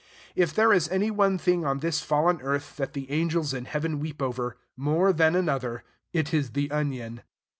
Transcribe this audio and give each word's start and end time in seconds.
If 0.35 0.51
there 0.55 0.73
is 0.73 0.89
any 0.89 1.11
one 1.11 1.37
thing 1.37 1.63
on 1.63 1.77
this 1.77 2.01
fallen 2.01 2.41
earth 2.41 2.75
that 2.77 2.93
the 2.93 3.11
angels 3.11 3.53
in 3.53 3.65
heaven 3.65 3.99
weep 3.99 4.19
over 4.19 4.57
more 4.75 5.13
than 5.13 5.35
another, 5.35 5.83
it 6.11 6.33
is 6.33 6.53
the 6.53 6.71
onion. 6.71 7.21